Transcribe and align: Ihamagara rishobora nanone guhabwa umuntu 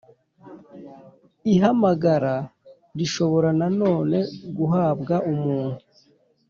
Ihamagara 1.53 2.35
rishobora 2.97 3.49
nanone 3.59 4.17
guhabwa 4.57 5.15
umuntu 5.31 5.77